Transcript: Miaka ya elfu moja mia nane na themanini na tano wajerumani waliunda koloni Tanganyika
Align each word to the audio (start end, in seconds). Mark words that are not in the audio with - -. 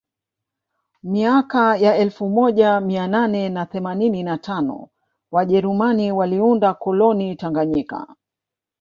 Miaka 1.03 1.77
ya 1.77 1.95
elfu 1.97 2.29
moja 2.29 2.79
mia 2.79 3.07
nane 3.07 3.49
na 3.49 3.65
themanini 3.65 4.23
na 4.23 4.37
tano 4.37 4.89
wajerumani 5.31 6.11
waliunda 6.11 6.73
koloni 6.73 7.35
Tanganyika 7.35 8.15